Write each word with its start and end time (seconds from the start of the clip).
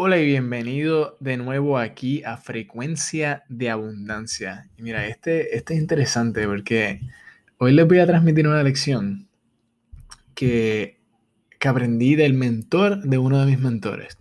Hola 0.00 0.16
y 0.18 0.26
bienvenido 0.26 1.16
de 1.18 1.36
nuevo 1.36 1.76
aquí 1.76 2.22
a 2.22 2.36
Frecuencia 2.36 3.42
de 3.48 3.68
Abundancia. 3.68 4.70
Y 4.76 4.82
mira, 4.82 5.08
este, 5.08 5.56
este 5.56 5.74
es 5.74 5.80
interesante 5.80 6.46
porque 6.46 7.00
hoy 7.58 7.72
les 7.72 7.84
voy 7.84 7.98
a 7.98 8.06
transmitir 8.06 8.46
una 8.46 8.62
lección 8.62 9.28
que, 10.36 11.00
que 11.58 11.66
aprendí 11.66 12.14
del 12.14 12.34
mentor 12.34 13.02
de 13.02 13.18
uno 13.18 13.40
de 13.40 13.46
mis 13.46 13.58
mentores. 13.58 14.16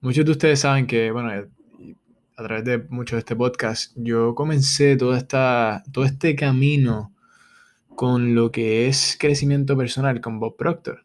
Muchos 0.00 0.24
de 0.24 0.30
ustedes 0.30 0.60
saben 0.60 0.86
que, 0.86 1.10
bueno, 1.10 1.30
a 2.36 2.42
través 2.44 2.64
de 2.64 2.78
mucho 2.88 3.16
de 3.16 3.20
este 3.20 3.34
podcast, 3.34 3.92
yo 3.96 4.36
comencé 4.36 4.96
toda 4.96 5.18
esta, 5.18 5.82
todo 5.90 6.04
este 6.04 6.36
camino 6.36 7.12
con 7.96 8.36
lo 8.36 8.52
que 8.52 8.86
es 8.86 9.16
crecimiento 9.18 9.76
personal 9.76 10.20
con 10.20 10.38
Bob 10.38 10.56
Proctor. 10.56 11.04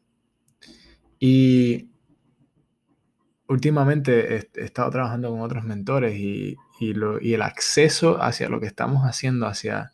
Y 1.19 1.87
últimamente 3.47 4.35
he, 4.35 4.63
estado 4.65 4.89
trabajando 4.91 5.31
con 5.31 5.41
otros 5.41 5.63
mentores 5.63 6.15
y, 6.17 6.57
el 6.79 7.41
acceso 7.41 8.21
hacia 8.21 8.49
lo 8.49 8.59
que 8.59 8.67
estamos 8.67 9.03
haciendo, 9.03 9.47
hacia 9.47 9.93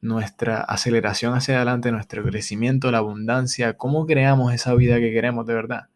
nuestra 0.00 0.60
aceleración 0.60 1.34
hacia 1.34 1.56
adelante, 1.56 1.90
nuestro 1.90 2.22
crecimiento, 2.22 2.90
la 2.90 2.98
abundancia, 2.98 3.76
cómo 3.76 4.06
creamos 4.06 4.52
esa 4.52 4.74
vida 4.74 4.96
que 5.00 5.12
queremos 5.12 5.46
de 5.46 5.54
verdad, 5.54 5.88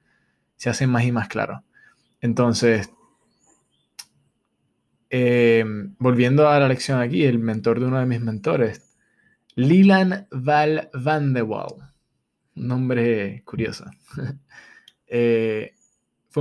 se 0.57 0.71
hace 0.71 0.87
más 0.87 1.05
y 1.05 1.13
más 1.13 1.29
claro. 1.29 1.63
Entonces, 2.21 2.91
eh, 5.11 5.65
volviendo 5.99 6.49
a 6.49 6.59
la 6.59 6.69
lección 6.69 7.01
aquí, 7.01 7.25
el 7.25 7.39
mentor 7.39 7.81
de 7.81 7.87
uno 7.87 8.01
de 8.01 8.07
mis 8.07 8.21
mentores, 8.21 8.97
Lilan 9.55 10.27
Val 10.31 10.91
van 10.95 11.33
de 11.33 11.43
Waal, 11.43 11.93
nombre 12.55 13.43
curioso. 13.45 13.85
eh, 15.07 15.75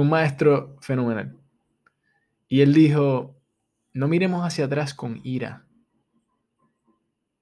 un 0.02 0.10
maestro 0.10 0.78
fenomenal. 0.82 1.38
Y 2.48 2.62
él 2.62 2.74
dijo, 2.74 3.36
no 3.94 4.08
miremos 4.08 4.46
hacia 4.46 4.66
atrás 4.66 4.94
con 4.94 5.20
ira, 5.24 5.66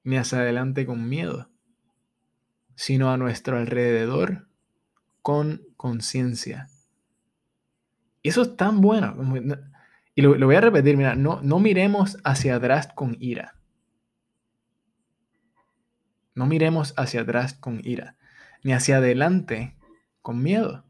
ni 0.04 0.18
hacia 0.18 0.40
adelante 0.40 0.86
con 0.86 1.08
miedo, 1.08 1.50
sino 2.76 3.12
a 3.12 3.18
nuestro 3.18 3.58
alrededor 3.58 4.48
con 5.22 5.62
conciencia. 5.78 6.70
Y 8.22 8.30
eso 8.30 8.44
es 8.44 8.56
tan 8.56 8.82
bueno. 8.82 9.16
Y 10.16 10.22
lo, 10.22 10.38
voy 10.46 10.56
a 10.56 10.62
repetir, 10.62 10.98
mira, 10.98 11.16
no, 11.16 11.42
no 11.42 11.60
miremos 11.60 12.18
hacia 12.24 12.56
atrás 12.56 12.88
con 12.96 13.18
ira. 13.20 13.56
No 16.34 16.46
miremos 16.46 16.94
hacia 16.98 17.22
atrás 17.22 17.54
con 17.54 17.82
ira, 17.84 18.18
ni 18.64 18.74
hacia 18.74 18.98
adelante 18.98 19.76
con 20.22 20.42
miedo 20.42 20.85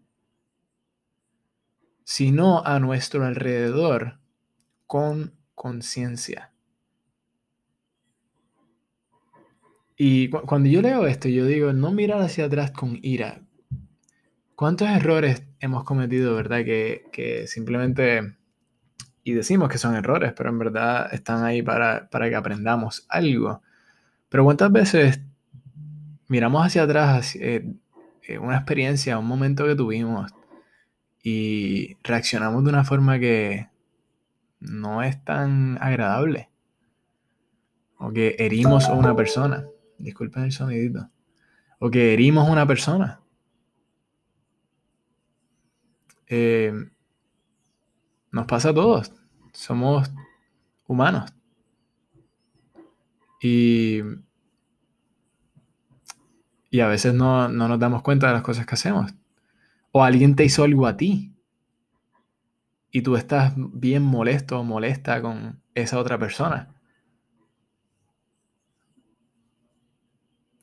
sino 2.06 2.64
a 2.64 2.80
nuestro 2.80 3.25
alrededor 3.25 4.20
con 4.86 5.34
conciencia. 5.56 6.53
Y 9.98 10.30
cuando 10.30 10.70
yo 10.70 10.81
leo 10.81 11.08
esto, 11.08 11.28
yo 11.30 11.45
digo, 11.45 11.73
no 11.73 11.92
mirar 11.92 12.22
hacia 12.22 12.45
atrás 12.45 12.72
con 12.72 13.00
ira. 13.02 13.42
¿Cuántos 14.56 14.88
errores 14.88 15.44
hemos 15.59 15.83
cometido, 15.83 16.36
verdad? 16.36 16.64
Que, 16.64 17.45
simplemente, 17.48 18.36
y 19.23 19.33
decimos 19.33 19.70
que 19.70 19.78
son 19.78 19.95
errores, 19.95 20.33
pero 20.38 20.50
en 20.50 20.59
verdad 20.59 21.11
están 21.11 21.44
ahí 21.44 21.61
para, 21.61 22.08
que 22.09 22.36
aprendamos 22.36 23.06
algo. 23.09 23.61
Pero 24.30 24.44
¿cuántas 24.44 24.72
veces 24.72 25.22
miramos 26.28 26.66
hacia 26.66 26.83
atrás 26.83 27.36
eh, 27.38 27.66
eh, 28.28 28.38
una 28.38 28.58
experiencia, 28.58 29.17
un 29.17 29.28
momento 29.28 29.66
que 29.66 29.76
tuvimos, 29.76 30.31
y 31.28 31.98
reaccionamos 32.04 32.64
de 32.64 32.70
una 32.70 32.84
forma 32.84 33.18
que 33.18 33.68
no 34.59 35.02
es 35.02 35.26
tan 35.26 35.76
agradable. 35.82 36.52
O 37.98 38.12
que 38.12 38.36
herimos 38.38 38.88
a 38.88 38.94
una 38.94 39.16
persona. 39.16 39.66
Disculpen 39.98 40.44
el 40.44 40.52
sonidito. 40.52 41.10
O 41.80 41.89
que 41.89 42.14
herimos 42.14 42.48
a 42.48 42.52
una 42.52 42.67
persona. 42.67 43.22
Eh, 46.27 46.72
nos 48.32 48.45
pasa 48.45 48.70
a 48.70 48.76
todos. 48.76 49.11
Somos 49.52 50.11
humanos. 50.86 51.33
Y, 53.42 54.02
y 56.70 56.82
a 56.82 56.88
veces 56.88 57.16
no, 57.16 57.49
no 57.49 57.67
nos 57.67 57.80
damos 57.80 58.04
cuenta 58.04 58.28
de 58.28 58.33
las 58.33 58.44
cosas 58.44 58.67
que 58.67 58.76
hacemos. 58.76 59.11
O 59.98 60.04
alguien 60.04 60.36
te 60.36 60.44
hizo 60.44 60.66
algo 60.66 60.88
a 60.88 60.98
ti. 60.98 61.33
Y 62.92 63.02
tú 63.02 63.16
estás 63.16 63.54
bien 63.56 64.04
molesto 64.04 64.60
o 64.60 64.64
molesta 64.66 65.22
con 65.22 65.61
esa 65.73 66.00
otra 66.00 66.20
persona. 66.20 66.76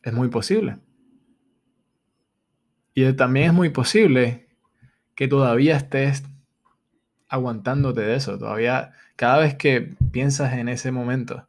Es 0.02 0.12
muy 0.12 0.28
posible. 0.28 0.80
Y 2.92 3.10
también 3.14 3.46
es 3.46 3.52
muy 3.54 3.70
posible 3.70 4.50
que 5.14 5.28
todavía 5.28 5.78
estés 5.78 6.24
aguantándote 7.26 8.02
de 8.02 8.16
eso. 8.16 8.38
Todavía, 8.38 8.92
cada 9.16 9.38
vez 9.38 9.54
que 9.54 9.94
piensas 10.10 10.52
en 10.52 10.68
ese 10.68 10.92
momento 10.92 11.48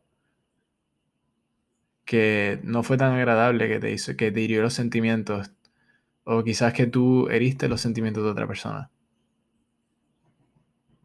que 2.05 2.61
no 2.63 2.81
fue 2.83 2.95
tan 2.95 3.11
agradable 3.11 3.67
que 3.67 3.81
te 3.81 3.91
hizo, 3.91 4.15
que 4.15 4.31
te 4.31 4.39
hirió 4.39 4.61
los 4.61 4.73
sentimientos, 4.73 5.51
o 6.23 6.43
quizás 6.43 6.73
que 6.73 6.87
tú 6.87 7.27
heriste 7.29 7.67
los 7.67 7.81
sentimientos 7.81 8.23
de 8.23 8.29
otra 8.31 8.47
persona. 8.47 8.91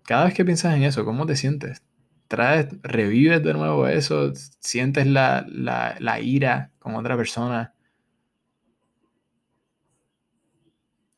Cada 0.04 0.24
vez 0.24 0.34
que 0.34 0.44
piensas 0.44 0.74
en 0.74 0.84
eso, 0.84 1.04
¿cómo 1.04 1.26
te 1.26 1.36
sientes? 1.36 1.82
Traes, 2.28 2.68
revives 2.82 3.42
de 3.42 3.54
nuevo 3.54 3.88
eso, 3.88 4.32
sientes 4.60 5.06
la, 5.06 5.46
la 5.48 6.20
ira 6.20 6.72
con 6.78 6.94
otra 6.94 7.16
persona. 7.16 7.74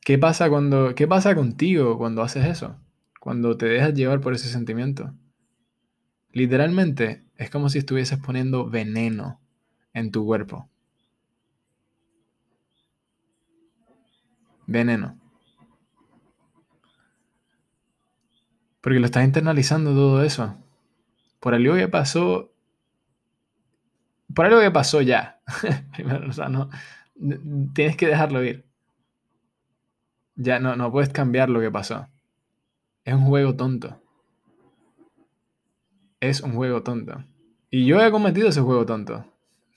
¿Qué 0.00 0.18
pasa, 0.18 0.48
cuando, 0.48 0.94
¿Qué 0.94 1.06
pasa 1.06 1.34
contigo 1.34 1.98
cuando 1.98 2.22
haces 2.22 2.46
eso? 2.46 2.76
Cuando 3.20 3.56
te 3.56 3.66
dejas 3.66 3.94
llevar 3.94 4.20
por 4.20 4.32
ese 4.32 4.48
sentimiento. 4.48 5.14
Literalmente 6.32 7.26
es 7.36 7.50
como 7.50 7.68
si 7.68 7.78
estuvieses 7.78 8.18
poniendo 8.18 8.68
veneno 8.68 9.40
en 9.92 10.10
tu 10.10 10.24
cuerpo. 10.24 10.69
Veneno. 14.70 15.18
Porque 18.80 19.00
lo 19.00 19.06
estás 19.06 19.24
internalizando 19.24 19.90
todo 19.92 20.22
eso. 20.22 20.56
Por 21.40 21.54
algo 21.54 21.74
que 21.74 21.88
pasó. 21.88 22.52
Por 24.34 24.46
algo 24.46 24.60
que 24.60 24.70
pasó 24.70 25.02
ya. 25.02 25.40
o 26.28 26.32
sea, 26.32 26.48
no. 26.48 26.70
Tienes 27.74 27.96
que 27.96 28.06
dejarlo 28.06 28.42
ir. 28.44 28.64
Ya 30.36 30.60
no, 30.60 30.76
no 30.76 30.90
puedes 30.90 31.10
cambiar 31.10 31.50
lo 31.50 31.60
que 31.60 31.70
pasó. 31.70 32.08
Es 33.04 33.14
un 33.14 33.26
juego 33.26 33.56
tonto. 33.56 34.00
Es 36.20 36.40
un 36.40 36.54
juego 36.54 36.82
tonto. 36.82 37.24
Y 37.70 37.86
yo 37.86 38.00
he 38.00 38.10
cometido 38.10 38.48
ese 38.48 38.60
juego 38.60 38.86
tonto. 38.86 39.26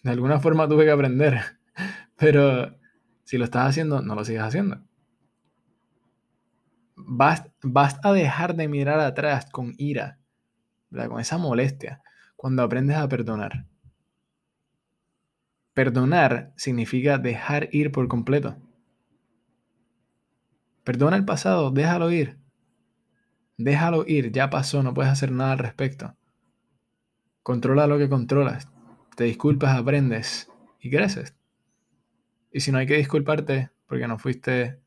De 0.04 0.12
alguna 0.12 0.40
forma 0.40 0.68
tuve 0.68 0.86
que 0.86 0.92
aprender. 0.92 1.42
Pero 2.18 2.83
si 3.24 3.38
lo 3.38 3.46
estás 3.46 3.70
haciendo, 3.70 4.02
no 4.02 4.16
lo 4.16 4.26
sigas 4.26 4.48
haciendo. 4.48 4.82
Vas, 6.96 7.44
a 8.04 8.14
dejar 8.14 8.56
de 8.56 8.68
mirar 8.68 9.00
atrás 9.00 9.48
con 9.52 9.74
ira, 9.78 10.20
con 10.92 11.20
esa 11.20 11.38
molestia, 11.38 12.02
cuando 12.36 12.64
aprendes 12.64 12.98
a 12.98 13.08
perdonar. 13.08 13.66
Perdonar 15.74 16.54
significa 16.56 17.18
dejar 17.18 17.70
ir 17.72 17.92
por 17.92 18.08
completo. 18.08 18.58
Perdona 20.84 21.16
el 21.16 21.26
pasado, 21.26 21.72
déjalo 21.72 22.12
ir. 22.12 22.38
Déjalo 23.58 24.06
ir, 24.06 24.32
ya 24.32 24.50
pasó, 24.50 24.84
no 24.84 24.94
puedes 24.94 25.12
hacer 25.12 25.32
nada 25.32 25.54
al 25.54 25.60
respecto. 25.60 26.16
Controla 27.42 27.88
lo 27.88 27.98
que 27.98 28.10
controlas. 28.10 28.68
Te 29.16 29.24
disculpas, 29.26 29.78
aprendes 29.78 30.50
y 30.80 30.90
creces. 30.90 31.36
Y 32.54 32.60
si 32.60 32.72
no 32.72 32.78
hay 32.78 32.86
que 32.86 32.98
disculparte 32.98 33.72
porque 33.88 34.08
no 34.08 34.18
fuiste 34.18 34.80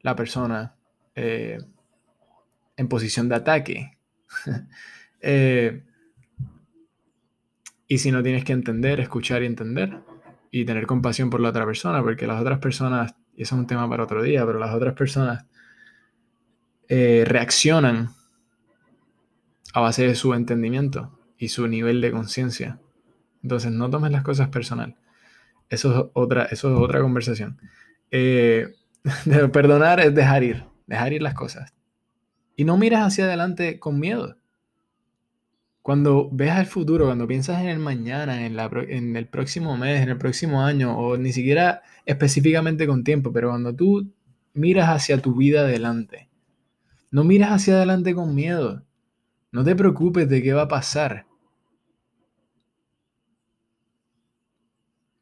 la 0.00 0.16
persona 0.16 0.74
eh, 1.14 1.58
en 2.76 2.88
posición 2.88 3.28
de 3.28 3.34
ataque. 3.36 3.98
Eh, 5.28 5.82
y 7.88 7.98
si 7.98 8.12
no 8.12 8.22
tienes 8.22 8.44
que 8.44 8.52
entender, 8.52 9.00
escuchar 9.00 9.42
y 9.42 9.46
entender 9.46 9.98
y 10.50 10.64
tener 10.64 10.86
compasión 10.86 11.30
por 11.30 11.40
la 11.40 11.48
otra 11.48 11.64
persona, 11.64 12.02
porque 12.02 12.26
las 12.26 12.40
otras 12.40 12.58
personas, 12.58 13.14
y 13.34 13.42
eso 13.42 13.56
es 13.56 13.60
un 13.60 13.66
tema 13.66 13.88
para 13.88 14.04
otro 14.04 14.22
día, 14.22 14.44
pero 14.46 14.58
las 14.58 14.74
otras 14.74 14.94
personas 14.94 15.46
eh, 16.88 17.24
reaccionan 17.26 18.10
a 19.72 19.80
base 19.80 20.06
de 20.06 20.14
su 20.14 20.32
entendimiento 20.34 21.18
y 21.38 21.48
su 21.48 21.66
nivel 21.66 22.00
de 22.00 22.12
conciencia. 22.12 22.78
Entonces 23.42 23.72
no 23.72 23.90
tomes 23.90 24.12
las 24.12 24.22
cosas 24.22 24.48
personal. 24.48 24.96
Eso 25.68 25.94
es 25.94 26.10
otra, 26.14 26.44
eso 26.44 26.72
es 26.72 26.80
otra 26.80 27.00
conversación. 27.00 27.60
Eh, 28.10 28.74
perdonar 29.52 30.00
es 30.00 30.14
dejar 30.14 30.42
ir, 30.44 30.64
dejar 30.86 31.12
ir 31.12 31.22
las 31.22 31.34
cosas. 31.34 31.74
Y 32.56 32.64
no 32.64 32.76
miras 32.76 33.06
hacia 33.06 33.24
adelante 33.24 33.78
con 33.78 34.00
miedo. 34.00 34.36
Cuando 35.82 36.28
ves 36.32 36.50
al 36.50 36.66
futuro, 36.66 37.06
cuando 37.06 37.28
piensas 37.28 37.60
en 37.60 37.68
el 37.68 37.78
mañana, 37.78 38.44
en, 38.44 38.56
la, 38.56 38.70
en 38.88 39.14
el 39.16 39.28
próximo 39.28 39.76
mes, 39.76 40.02
en 40.02 40.08
el 40.08 40.18
próximo 40.18 40.62
año, 40.62 40.98
o 40.98 41.16
ni 41.16 41.32
siquiera 41.32 41.82
específicamente 42.06 42.86
con 42.86 43.04
tiempo, 43.04 43.32
pero 43.32 43.50
cuando 43.50 43.74
tú 43.74 44.12
miras 44.54 44.88
hacia 44.88 45.22
tu 45.22 45.36
vida 45.36 45.60
adelante, 45.60 46.28
no 47.10 47.22
miras 47.22 47.52
hacia 47.52 47.74
adelante 47.74 48.14
con 48.14 48.34
miedo. 48.34 48.82
No 49.52 49.62
te 49.62 49.76
preocupes 49.76 50.28
de 50.28 50.42
qué 50.42 50.52
va 50.52 50.62
a 50.62 50.68
pasar. 50.68 51.25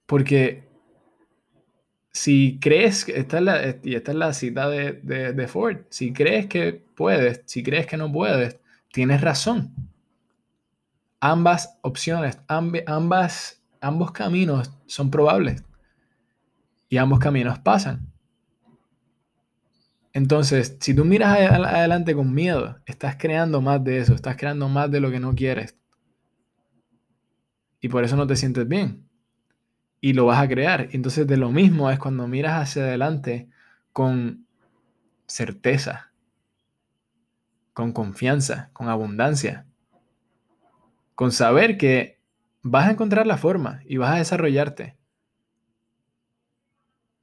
Porque 0.06 0.64
si 2.12 2.58
crees, 2.60 3.08
esta 3.08 3.38
es 3.38 3.42
la, 3.42 3.76
y 3.82 3.94
esta 3.94 4.12
es 4.12 4.16
la 4.16 4.32
cita 4.32 4.68
de, 4.68 4.92
de 4.92 5.48
Ford, 5.48 5.78
si 5.90 6.12
crees 6.12 6.46
que 6.46 6.72
puedes, 6.72 7.42
si 7.46 7.62
crees 7.62 7.86
que 7.86 7.96
no 7.96 8.12
puedes, 8.12 8.58
tienes 8.92 9.20
razón 9.20 9.74
ambas 11.24 11.78
opciones, 11.80 12.38
ambas, 12.48 13.62
ambos 13.80 14.12
caminos 14.12 14.70
son 14.84 15.10
probables 15.10 15.64
y 16.90 16.98
ambos 16.98 17.18
caminos 17.18 17.58
pasan. 17.60 18.12
Entonces, 20.12 20.76
si 20.80 20.92
tú 20.92 21.06
miras 21.06 21.38
adelante 21.38 22.14
con 22.14 22.34
miedo, 22.34 22.78
estás 22.84 23.16
creando 23.16 23.62
más 23.62 23.82
de 23.82 24.00
eso, 24.00 24.14
estás 24.14 24.36
creando 24.36 24.68
más 24.68 24.90
de 24.90 25.00
lo 25.00 25.10
que 25.10 25.18
no 25.18 25.34
quieres. 25.34 25.74
Y 27.80 27.88
por 27.88 28.04
eso 28.04 28.16
no 28.16 28.26
te 28.26 28.36
sientes 28.36 28.68
bien. 28.68 29.08
Y 30.04 30.12
lo 30.12 30.26
vas 30.26 30.42
a 30.42 30.48
crear. 30.48 30.88
Entonces, 30.92 31.26
de 31.26 31.36
lo 31.36 31.50
mismo 31.50 31.90
es 31.90 31.98
cuando 31.98 32.28
miras 32.28 32.60
hacia 32.60 32.82
adelante 32.82 33.48
con 33.92 34.46
certeza, 35.26 36.12
con 37.72 37.92
confianza, 37.92 38.70
con 38.72 38.88
abundancia 38.88 39.66
con 41.14 41.32
saber 41.32 41.78
que 41.78 42.20
vas 42.62 42.88
a 42.88 42.92
encontrar 42.92 43.26
la 43.26 43.36
forma 43.36 43.80
y 43.84 43.96
vas 43.96 44.14
a 44.14 44.18
desarrollarte. 44.18 44.96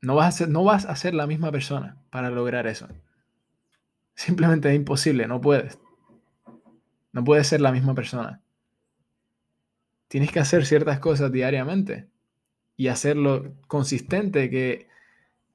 No 0.01 0.15
vas 0.15 0.27
a 0.27 0.37
ser, 0.37 0.49
no 0.49 0.63
vas 0.63 0.85
a 0.85 0.95
ser 0.95 1.13
la 1.13 1.27
misma 1.27 1.51
persona 1.51 1.97
para 2.09 2.29
lograr 2.29 2.67
eso. 2.67 2.87
Simplemente 4.15 4.69
es 4.69 4.75
imposible, 4.75 5.27
no 5.27 5.41
puedes. 5.41 5.79
No 7.11 7.23
puedes 7.23 7.47
ser 7.47 7.61
la 7.61 7.71
misma 7.71 7.93
persona. 7.93 8.41
Tienes 10.07 10.31
que 10.31 10.39
hacer 10.39 10.65
ciertas 10.65 10.99
cosas 10.99 11.31
diariamente 11.31 12.10
y 12.81 12.87
hacerlo 12.87 13.53
consistente 13.67 14.49
que 14.49 14.87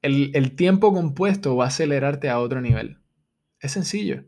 el, 0.01 0.31
el 0.33 0.55
tiempo 0.55 0.93
compuesto 0.93 1.55
va 1.55 1.65
a 1.65 1.67
acelerarte 1.67 2.29
a 2.29 2.39
otro 2.39 2.61
nivel. 2.61 2.99
Es 3.59 3.71
sencillo 3.73 4.23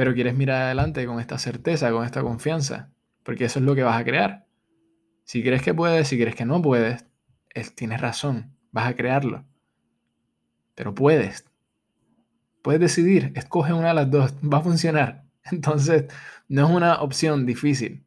pero 0.00 0.14
quieres 0.14 0.34
mirar 0.34 0.62
adelante 0.62 1.04
con 1.04 1.20
esta 1.20 1.36
certeza, 1.36 1.92
con 1.92 2.06
esta 2.06 2.22
confianza, 2.22 2.90
porque 3.22 3.44
eso 3.44 3.58
es 3.58 3.66
lo 3.66 3.74
que 3.74 3.82
vas 3.82 4.00
a 4.00 4.04
crear. 4.04 4.46
Si 5.24 5.42
crees 5.42 5.60
que 5.60 5.74
puedes, 5.74 6.08
si 6.08 6.18
crees 6.18 6.34
que 6.34 6.46
no 6.46 6.62
puedes, 6.62 7.04
tienes 7.74 8.00
razón, 8.00 8.56
vas 8.72 8.86
a 8.86 8.96
crearlo. 8.96 9.44
Pero 10.74 10.94
puedes. 10.94 11.44
Puedes 12.62 12.80
decidir, 12.80 13.30
escoge 13.34 13.74
una 13.74 13.88
de 13.88 13.94
las 13.94 14.10
dos, 14.10 14.32
va 14.42 14.56
a 14.56 14.62
funcionar. 14.62 15.24
Entonces, 15.44 16.06
no 16.48 16.66
es 16.66 16.74
una 16.74 17.02
opción 17.02 17.44
difícil. 17.44 18.02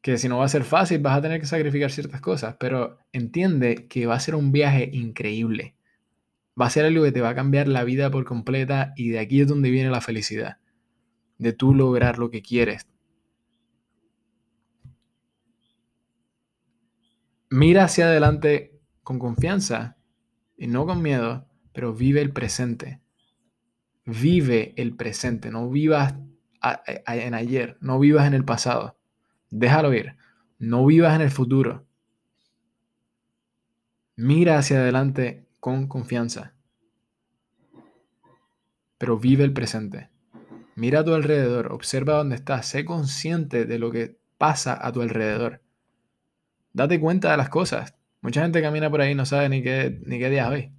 Que 0.00 0.18
si 0.18 0.28
no 0.28 0.38
va 0.38 0.44
a 0.44 0.48
ser 0.48 0.64
fácil, 0.64 1.00
vas 1.00 1.18
a 1.18 1.22
tener 1.22 1.40
que 1.40 1.46
sacrificar 1.46 1.90
ciertas 1.90 2.20
cosas, 2.20 2.56
pero 2.58 2.98
entiende 3.12 3.86
que 3.88 4.06
va 4.06 4.14
a 4.14 4.20
ser 4.20 4.34
un 4.34 4.52
viaje 4.52 4.88
increíble 4.92 5.74
va 6.60 6.66
a 6.66 6.70
ser 6.70 6.84
algo 6.84 7.04
que 7.04 7.12
te 7.12 7.20
va 7.20 7.30
a 7.30 7.34
cambiar 7.34 7.68
la 7.68 7.84
vida 7.84 8.10
por 8.10 8.24
completa 8.24 8.92
y 8.96 9.10
de 9.10 9.20
aquí 9.20 9.40
es 9.40 9.48
donde 9.48 9.70
viene 9.70 9.90
la 9.90 10.00
felicidad, 10.00 10.58
de 11.38 11.52
tú 11.52 11.74
lograr 11.74 12.18
lo 12.18 12.30
que 12.30 12.42
quieres. 12.42 12.86
Mira 17.50 17.84
hacia 17.84 18.06
adelante 18.06 18.78
con 19.02 19.18
confianza 19.18 19.96
y 20.56 20.66
no 20.66 20.84
con 20.84 21.00
miedo, 21.00 21.46
pero 21.72 21.94
vive 21.94 22.20
el 22.20 22.32
presente. 22.32 23.00
Vive 24.04 24.74
el 24.76 24.96
presente, 24.96 25.50
no 25.50 25.70
vivas 25.70 26.14
en 27.06 27.34
ayer, 27.34 27.78
no 27.80 27.98
vivas 27.98 28.26
en 28.26 28.34
el 28.34 28.44
pasado. 28.44 28.97
Déjalo 29.50 29.94
ir, 29.94 30.16
no 30.58 30.84
vivas 30.84 31.14
en 31.14 31.22
el 31.22 31.30
futuro. 31.30 31.86
Mira 34.16 34.58
hacia 34.58 34.78
adelante 34.78 35.46
con 35.60 35.86
confianza. 35.86 36.54
Pero 38.98 39.18
vive 39.18 39.44
el 39.44 39.52
presente. 39.52 40.10
Mira 40.74 41.00
a 41.00 41.04
tu 41.04 41.14
alrededor, 41.14 41.72
observa 41.72 42.14
dónde 42.14 42.36
estás, 42.36 42.66
sé 42.66 42.84
consciente 42.84 43.64
de 43.64 43.78
lo 43.78 43.90
que 43.90 44.18
pasa 44.38 44.78
a 44.84 44.92
tu 44.92 45.02
alrededor. 45.02 45.62
Date 46.72 47.00
cuenta 47.00 47.30
de 47.30 47.36
las 47.36 47.48
cosas. 47.48 47.94
Mucha 48.20 48.42
gente 48.42 48.60
camina 48.60 48.90
por 48.90 49.00
ahí 49.00 49.12
y 49.12 49.14
no 49.14 49.24
sabe 49.24 49.48
ni 49.48 49.62
qué, 49.62 50.00
ni 50.04 50.18
qué 50.18 50.30
día 50.30 50.44
es 50.44 50.50
hoy. 50.50 50.72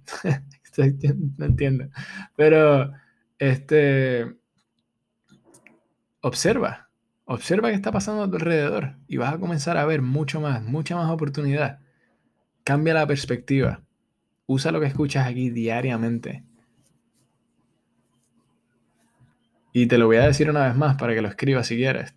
no 1.38 1.46
entiendo. 1.46 1.88
Pero, 2.36 2.92
este, 3.38 4.36
observa. 6.20 6.89
Observa 7.32 7.68
qué 7.68 7.76
está 7.76 7.92
pasando 7.92 8.24
a 8.24 8.28
tu 8.28 8.34
alrededor 8.34 8.96
y 9.06 9.16
vas 9.16 9.32
a 9.32 9.38
comenzar 9.38 9.76
a 9.76 9.84
ver 9.84 10.02
mucho 10.02 10.40
más, 10.40 10.64
mucha 10.64 10.96
más 10.96 11.08
oportunidad. 11.12 11.78
Cambia 12.64 12.92
la 12.92 13.06
perspectiva. 13.06 13.84
Usa 14.46 14.72
lo 14.72 14.80
que 14.80 14.86
escuchas 14.86 15.28
aquí 15.28 15.48
diariamente. 15.48 16.42
Y 19.72 19.86
te 19.86 19.96
lo 19.96 20.06
voy 20.06 20.16
a 20.16 20.26
decir 20.26 20.50
una 20.50 20.66
vez 20.66 20.74
más 20.74 20.96
para 20.96 21.14
que 21.14 21.22
lo 21.22 21.28
escribas 21.28 21.68
si 21.68 21.76
quieres. 21.76 22.16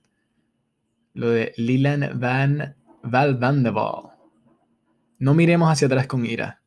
Lo 1.14 1.30
de 1.30 1.54
Lilan 1.58 2.20
Van 2.20 2.76
Val 3.04 3.40
No 5.20 5.34
miremos 5.36 5.72
hacia 5.72 5.86
atrás 5.86 6.08
con 6.08 6.26
ira, 6.26 6.64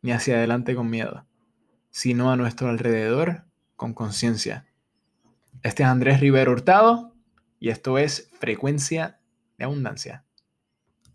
ni 0.00 0.12
hacia 0.12 0.36
adelante 0.36 0.74
con 0.74 0.88
miedo, 0.88 1.26
sino 1.90 2.32
a 2.32 2.36
nuestro 2.36 2.70
alrededor 2.70 3.44
con 3.76 3.92
conciencia. 3.92 4.64
Este 5.62 5.82
es 5.82 5.90
Andrés 5.90 6.20
Rivero 6.20 6.52
Hurtado 6.52 7.15
y 7.58 7.70
esto 7.70 7.98
es 7.98 8.30
Frecuencia 8.38 9.20
de 9.58 9.64
Abundancia. 9.64 10.25